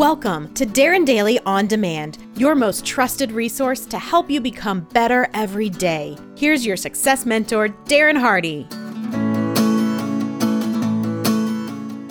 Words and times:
Welcome 0.00 0.54
to 0.54 0.64
Darren 0.64 1.04
Daily 1.04 1.38
On 1.40 1.66
Demand, 1.66 2.16
your 2.34 2.54
most 2.54 2.86
trusted 2.86 3.32
resource 3.32 3.84
to 3.84 3.98
help 3.98 4.30
you 4.30 4.40
become 4.40 4.80
better 4.94 5.28
every 5.34 5.68
day. 5.68 6.16
Here's 6.38 6.64
your 6.64 6.78
success 6.78 7.26
mentor, 7.26 7.68
Darren 7.84 8.18
Hardy. 8.18 8.66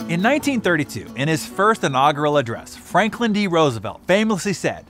In 0.07 0.21
1932, 0.21 1.15
in 1.15 1.27
his 1.27 1.47
first 1.47 1.83
inaugural 1.83 2.37
address, 2.37 2.75
Franklin 2.75 3.33
D. 3.33 3.47
Roosevelt 3.47 4.01
famously 4.05 4.53
said, 4.53 4.85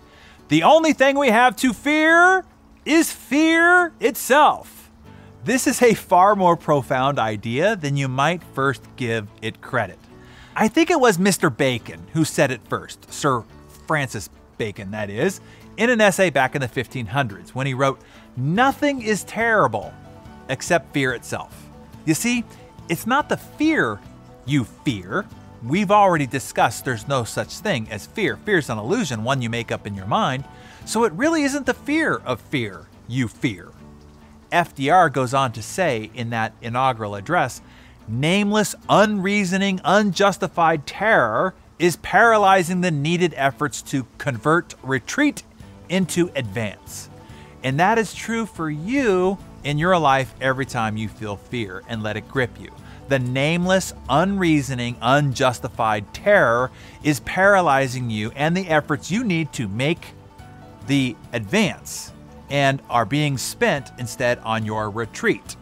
The 0.49 0.63
only 0.63 0.91
thing 0.91 1.17
we 1.17 1.29
have 1.29 1.55
to 1.55 1.71
fear 1.71 2.43
is 2.83 3.13
fear 3.13 3.93
itself. 4.01 4.91
This 5.45 5.67
is 5.67 5.81
a 5.81 5.93
far 5.93 6.35
more 6.35 6.57
profound 6.57 7.17
idea 7.17 7.77
than 7.77 7.95
you 7.95 8.09
might 8.09 8.43
first 8.43 8.83
give 8.97 9.29
it 9.41 9.61
credit. 9.61 9.99
I 10.55 10.67
think 10.67 10.89
it 10.89 10.99
was 10.99 11.17
Mr. 11.17 11.55
Bacon 11.55 12.01
who 12.13 12.25
said 12.25 12.51
it 12.51 12.61
first, 12.67 13.11
Sir 13.11 13.43
Francis 13.87 14.29
Bacon, 14.57 14.91
that 14.91 15.09
is, 15.09 15.41
in 15.77 15.89
an 15.89 16.01
essay 16.01 16.29
back 16.29 16.55
in 16.55 16.61
the 16.61 16.67
1500s 16.67 17.49
when 17.49 17.65
he 17.65 17.73
wrote, 17.73 17.99
Nothing 18.35 19.01
is 19.01 19.23
terrible 19.23 19.93
except 20.49 20.93
fear 20.93 21.13
itself. 21.13 21.67
You 22.05 22.13
see, 22.13 22.43
it's 22.89 23.07
not 23.07 23.29
the 23.29 23.37
fear 23.37 23.99
you 24.45 24.63
fear. 24.63 25.25
We've 25.63 25.91
already 25.91 26.25
discussed 26.25 26.85
there's 26.85 27.07
no 27.07 27.23
such 27.23 27.59
thing 27.59 27.87
as 27.91 28.07
fear. 28.07 28.37
Fear 28.37 28.57
is 28.57 28.69
an 28.69 28.77
illusion, 28.77 29.23
one 29.23 29.41
you 29.41 29.49
make 29.49 29.71
up 29.71 29.85
in 29.85 29.95
your 29.95 30.07
mind. 30.07 30.43
So 30.85 31.03
it 31.03 31.13
really 31.13 31.43
isn't 31.43 31.65
the 31.65 31.73
fear 31.73 32.15
of 32.25 32.41
fear 32.41 32.87
you 33.07 33.27
fear. 33.27 33.69
FDR 34.51 35.11
goes 35.13 35.33
on 35.33 35.51
to 35.53 35.61
say 35.61 36.09
in 36.13 36.31
that 36.31 36.53
inaugural 36.61 37.15
address 37.15 37.61
nameless, 38.09 38.75
unreasoning, 38.89 39.79
unjustified 39.83 40.85
terror 40.85 41.53
is 41.77 41.95
paralyzing 41.97 42.81
the 42.81 42.91
needed 42.91 43.33
efforts 43.37 43.81
to 43.81 44.05
convert 44.17 44.75
retreat 44.83 45.43
into 45.87 46.31
advance. 46.35 47.09
And 47.63 47.79
that 47.79 47.97
is 47.97 48.13
true 48.13 48.45
for 48.45 48.69
you 48.69 49.37
in 49.63 49.77
your 49.77 49.97
life 49.97 50.33
every 50.41 50.65
time 50.65 50.97
you 50.97 51.07
feel 51.07 51.37
fear 51.37 51.83
and 51.87 52.03
let 52.03 52.17
it 52.17 52.27
grip 52.27 52.59
you. 52.59 52.69
The 53.09 53.19
nameless, 53.19 53.93
unreasoning, 54.07 54.97
unjustified 55.01 56.13
terror 56.13 56.71
is 57.03 57.19
paralyzing 57.21 58.09
you 58.09 58.31
and 58.35 58.55
the 58.55 58.67
efforts 58.67 59.09
you 59.09 59.23
need 59.23 59.51
to 59.53 59.67
make 59.67 60.13
the 60.87 61.15
advance 61.33 62.13
and 62.49 62.81
are 62.89 63.05
being 63.05 63.37
spent 63.37 63.91
instead 63.97 64.39
on 64.39 64.65
your 64.65 64.89
retreat, 64.89 65.55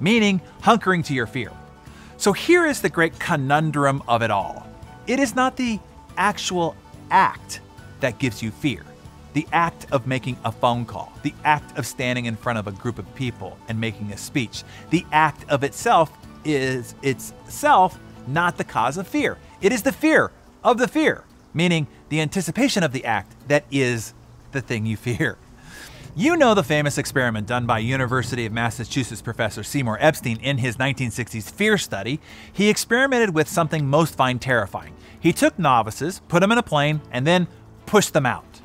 meaning 0.00 0.40
hunkering 0.62 1.04
to 1.06 1.14
your 1.14 1.26
fear. 1.26 1.50
So 2.16 2.32
here 2.32 2.66
is 2.66 2.80
the 2.80 2.88
great 2.88 3.18
conundrum 3.18 4.02
of 4.08 4.22
it 4.22 4.30
all 4.30 4.66
it 5.06 5.20
is 5.20 5.34
not 5.34 5.56
the 5.56 5.78
actual 6.16 6.74
act 7.10 7.60
that 8.00 8.18
gives 8.18 8.42
you 8.42 8.50
fear. 8.50 8.84
The 9.34 9.46
act 9.52 9.86
of 9.92 10.06
making 10.06 10.38
a 10.44 10.50
phone 10.50 10.84
call, 10.84 11.12
the 11.22 11.34
act 11.44 11.78
of 11.78 11.86
standing 11.86 12.24
in 12.24 12.36
front 12.36 12.58
of 12.58 12.66
a 12.66 12.72
group 12.72 12.98
of 12.98 13.14
people 13.14 13.56
and 13.68 13.80
making 13.80 14.12
a 14.12 14.16
speech, 14.16 14.64
the 14.90 15.04
act 15.12 15.48
of 15.50 15.62
itself 15.62 16.10
is 16.44 16.94
itself 17.02 17.98
not 18.26 18.56
the 18.56 18.64
cause 18.64 18.96
of 18.96 19.06
fear. 19.06 19.36
It 19.60 19.72
is 19.72 19.82
the 19.82 19.92
fear 19.92 20.32
of 20.64 20.78
the 20.78 20.88
fear, 20.88 21.24
meaning 21.54 21.86
the 22.08 22.20
anticipation 22.20 22.82
of 22.82 22.92
the 22.92 23.04
act 23.04 23.34
that 23.48 23.64
is 23.70 24.14
the 24.52 24.60
thing 24.60 24.86
you 24.86 24.96
fear. 24.96 25.36
You 26.18 26.34
know 26.34 26.54
the 26.54 26.62
famous 26.62 26.96
experiment 26.96 27.46
done 27.46 27.66
by 27.66 27.80
University 27.80 28.46
of 28.46 28.52
Massachusetts 28.54 29.20
professor 29.20 29.62
Seymour 29.62 29.98
Epstein 30.00 30.40
in 30.40 30.56
his 30.56 30.78
1960s 30.78 31.50
fear 31.50 31.76
study. 31.76 32.20
He 32.50 32.70
experimented 32.70 33.34
with 33.34 33.50
something 33.50 33.86
most 33.86 34.14
find 34.14 34.40
terrifying. 34.40 34.94
He 35.20 35.34
took 35.34 35.58
novices, 35.58 36.22
put 36.28 36.40
them 36.40 36.52
in 36.52 36.56
a 36.56 36.62
plane, 36.62 37.02
and 37.10 37.26
then 37.26 37.48
pushed 37.84 38.14
them 38.14 38.24
out. 38.24 38.62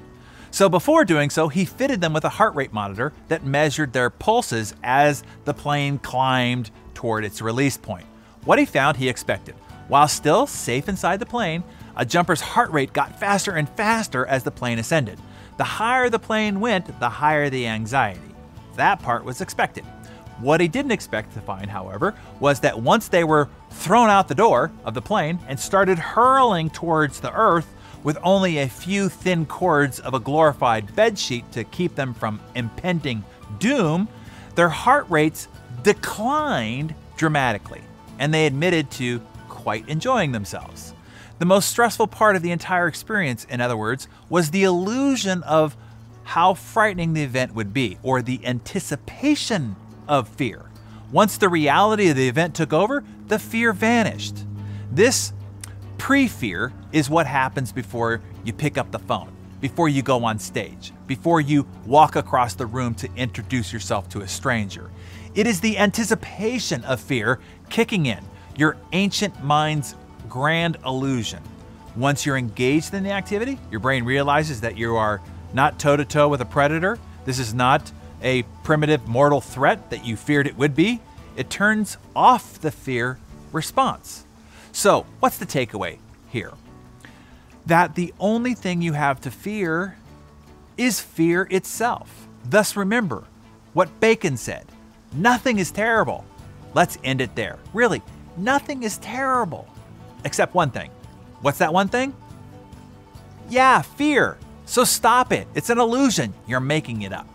So 0.50 0.70
before 0.70 1.04
doing 1.04 1.30
so, 1.30 1.50
he 1.50 1.66
fitted 1.66 2.00
them 2.00 2.14
with 2.14 2.24
a 2.24 2.30
heart 2.30 2.56
rate 2.56 2.72
monitor 2.72 3.12
that 3.28 3.44
measured 3.44 3.92
their 3.92 4.10
pulses 4.10 4.74
as 4.82 5.22
the 5.44 5.54
plane 5.54 6.00
climbed 6.00 6.72
toward 6.94 7.26
its 7.26 7.42
release 7.42 7.76
point. 7.76 8.06
What 8.46 8.60
he 8.60 8.66
found 8.66 8.96
he 8.96 9.10
expected. 9.10 9.56
While 9.90 10.08
still 10.08 10.48
safe 10.48 10.88
inside 10.88 11.20
the 11.20 11.26
plane, 11.26 11.66
a 11.98 12.06
jumper's 12.06 12.40
heart 12.40 12.72
rate 12.72 12.94
got 12.94 13.20
faster 13.20 13.52
and 13.52 13.68
faster 13.68 14.26
as 14.26 14.44
the 14.44 14.52
plane 14.52 14.80
ascended. 14.80 15.20
The 15.62 15.66
higher 15.66 16.10
the 16.10 16.18
plane 16.18 16.60
went, 16.60 17.00
the 17.00 17.08
higher 17.08 17.48
the 17.48 17.68
anxiety. 17.68 18.34
That 18.78 19.00
part 19.00 19.24
was 19.24 19.42
expected. 19.42 19.84
What 20.40 20.60
he 20.60 20.68
didn't 20.68 20.90
expect 20.90 21.36
to 21.36 21.40
find, 21.40 21.70
however, 21.70 22.16
was 22.40 22.62
that 22.62 22.82
once 22.82 23.10
they 23.10 23.24
were 23.24 23.48
thrown 23.70 24.10
out 24.10 24.28
the 24.28 24.34
door 24.34 24.72
of 24.86 24.96
the 24.96 25.04
plane 25.04 25.38
and 25.48 25.60
started 25.60 26.00
hurling 26.00 26.72
towards 26.72 27.20
the 27.20 27.32
earth 27.32 27.72
with 28.02 28.18
only 28.24 28.58
a 28.58 28.68
few 28.68 29.08
thin 29.08 29.46
cords 29.46 30.00
of 30.00 30.16
a 30.16 30.20
glorified 30.20 30.88
bedsheet 30.96 31.52
to 31.52 31.64
keep 31.66 31.94
them 31.94 32.16
from 32.16 32.42
impending 32.56 33.24
doom, 33.60 34.08
their 34.56 34.70
heart 34.70 35.06
rates 35.12 35.48
declined 35.84 36.96
dramatically, 37.18 37.82
and 38.18 38.34
they 38.34 38.48
admitted 38.48 38.90
to 38.90 39.20
quite 39.48 39.88
enjoying 39.88 40.32
themselves. 40.32 40.96
The 41.42 41.48
most 41.48 41.70
stressful 41.70 42.06
part 42.06 42.36
of 42.36 42.44
the 42.44 42.52
entire 42.52 42.88
experience, 42.88 43.46
in 43.46 43.62
other 43.62 43.76
words, 43.76 44.08
was 44.30 44.52
the 44.52 44.64
illusion 44.64 45.42
of 45.42 45.76
how 46.22 46.54
frightening 46.54 47.14
the 47.14 47.24
event 47.24 47.56
would 47.56 47.74
be, 47.74 47.98
or 48.04 48.22
the 48.22 48.46
anticipation 48.46 49.76
of 50.08 50.30
fear. 50.30 50.70
Once 51.12 51.40
the 51.40 51.50
reality 51.50 52.10
of 52.10 52.16
the 52.16 52.28
event 52.28 52.54
took 52.54 52.72
over, 52.72 53.04
the 53.26 53.40
fear 53.40 53.74
vanished. 53.74 54.46
This 54.92 55.34
pre 55.98 56.28
fear 56.28 56.74
is 56.92 57.10
what 57.10 57.26
happens 57.26 57.72
before 57.72 58.22
you 58.44 58.54
pick 58.54 58.78
up 58.78 58.92
the 58.92 59.00
phone, 59.00 59.32
before 59.62 59.90
you 59.90 60.04
go 60.04 60.24
on 60.24 60.38
stage, 60.38 60.94
before 61.08 61.42
you 61.42 61.66
walk 61.88 62.16
across 62.16 62.54
the 62.54 62.68
room 62.68 62.94
to 62.94 63.10
introduce 63.16 63.74
yourself 63.74 64.08
to 64.10 64.22
a 64.22 64.28
stranger. 64.28 64.92
It 65.34 65.48
is 65.48 65.60
the 65.60 65.80
anticipation 65.80 66.84
of 66.84 67.00
fear 67.00 67.40
kicking 67.72 68.06
in, 68.06 68.24
your 68.56 68.78
ancient 68.92 69.44
mind's 69.44 69.96
grand 70.30 70.78
illusion. 70.86 71.42
Once 71.96 72.26
you're 72.26 72.38
engaged 72.38 72.94
in 72.94 73.04
the 73.04 73.12
activity, 73.12 73.58
your 73.70 73.80
brain 73.80 74.04
realizes 74.04 74.62
that 74.62 74.78
you 74.78 74.96
are 74.96 75.22
not 75.54 75.80
toe 75.80 75.98
to 75.98 76.06
toe 76.06 76.30
with 76.30 76.42
a 76.42 76.46
predator. 76.46 76.98
This 77.26 77.40
is 77.40 77.54
not 77.54 77.92
a 78.22 78.44
primitive 78.64 79.08
mortal 79.08 79.42
threat 79.42 79.90
that 79.90 80.06
you 80.06 80.16
feared 80.16 80.48
it 80.48 80.58
would 80.58 80.76
be. 80.76 81.02
It 81.36 81.50
turns 81.50 81.98
off 82.16 82.60
the 82.60 82.72
fear 82.72 83.18
response. 83.52 84.26
So, 84.72 85.06
what's 85.20 85.38
the 85.38 85.46
takeaway 85.46 85.98
here? 86.30 86.54
That 87.66 87.96
the 87.96 88.14
only 88.20 88.54
thing 88.54 88.82
you 88.82 88.94
have 88.94 89.20
to 89.22 89.32
fear 89.32 89.98
is 90.78 91.00
fear 91.02 91.48
itself. 91.50 92.28
Thus, 92.46 92.76
remember 92.76 93.24
what 93.74 94.00
Bacon 94.00 94.38
said 94.38 94.66
nothing 95.14 95.60
is 95.60 95.72
terrible. 95.72 96.26
Let's 96.74 96.98
end 97.04 97.20
it 97.20 97.36
there. 97.36 97.60
Really, 97.74 98.02
nothing 98.38 98.84
is 98.84 98.98
terrible. 99.00 99.68
Except 100.24 100.54
one 100.54 100.72
thing. 100.72 100.92
What's 101.42 101.58
that 101.58 101.74
one 101.74 101.88
thing? 101.88 102.16
Yeah, 103.50 103.82
fear. 103.82 104.38
So 104.66 104.84
stop 104.84 105.32
it. 105.32 105.48
It's 105.56 105.70
an 105.70 105.80
illusion. 105.80 106.34
You're 106.48 106.60
making 106.60 107.02
it 107.02 107.12
up. 107.12 107.28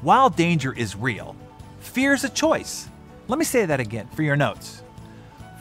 While 0.00 0.30
danger 0.30 0.72
is 0.72 0.96
real, 0.96 1.36
fear 1.78 2.12
is 2.12 2.24
a 2.24 2.28
choice. 2.28 2.88
Let 3.28 3.38
me 3.38 3.44
say 3.44 3.66
that 3.66 3.78
again 3.78 4.08
for 4.08 4.22
your 4.22 4.34
notes. 4.34 4.82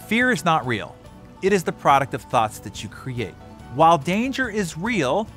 Fear 0.08 0.32
is 0.32 0.44
not 0.44 0.66
real, 0.66 0.96
it 1.42 1.54
is 1.54 1.64
the 1.64 1.72
product 1.72 2.14
of 2.14 2.24
thoughts 2.24 2.60
that 2.60 2.84
you 2.84 2.90
create. 2.90 3.36
While 3.76 3.98
danger 3.98 4.50
is 4.50 4.78
real, 4.78 5.28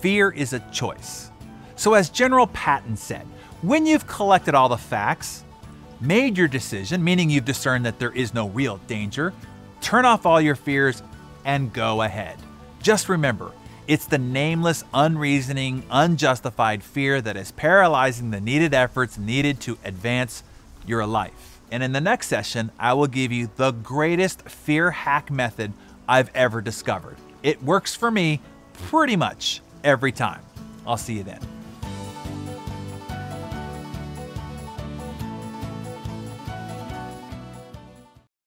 fear 0.00 0.30
is 0.30 0.52
a 0.52 0.60
choice. 0.72 1.30
So, 1.76 1.94
as 1.94 2.10
General 2.10 2.48
Patton 2.48 2.96
said, 2.96 3.26
when 3.62 3.86
you've 3.86 4.06
collected 4.06 4.54
all 4.54 4.68
the 4.68 4.76
facts, 4.76 5.44
made 6.00 6.36
your 6.36 6.48
decision, 6.48 7.02
meaning 7.02 7.30
you've 7.30 7.44
discerned 7.44 7.86
that 7.86 7.98
there 7.98 8.12
is 8.12 8.34
no 8.34 8.48
real 8.48 8.78
danger, 8.88 9.32
Turn 9.82 10.06
off 10.06 10.24
all 10.24 10.40
your 10.40 10.54
fears 10.54 11.02
and 11.44 11.72
go 11.72 12.00
ahead. 12.00 12.38
Just 12.80 13.08
remember, 13.08 13.52
it's 13.86 14.06
the 14.06 14.18
nameless, 14.18 14.84
unreasoning, 14.94 15.84
unjustified 15.90 16.82
fear 16.82 17.20
that 17.20 17.36
is 17.36 17.52
paralyzing 17.52 18.30
the 18.30 18.40
needed 18.40 18.72
efforts 18.72 19.18
needed 19.18 19.60
to 19.60 19.76
advance 19.84 20.44
your 20.86 21.04
life. 21.04 21.60
And 21.70 21.82
in 21.82 21.92
the 21.92 22.00
next 22.00 22.28
session, 22.28 22.70
I 22.78 22.94
will 22.94 23.06
give 23.06 23.32
you 23.32 23.50
the 23.56 23.72
greatest 23.72 24.48
fear 24.48 24.90
hack 24.90 25.30
method 25.30 25.72
I've 26.08 26.30
ever 26.34 26.60
discovered. 26.60 27.16
It 27.42 27.62
works 27.62 27.94
for 27.94 28.10
me 28.10 28.40
pretty 28.88 29.16
much 29.16 29.60
every 29.82 30.12
time. 30.12 30.42
I'll 30.86 30.96
see 30.96 31.14
you 31.14 31.24
then. 31.24 31.40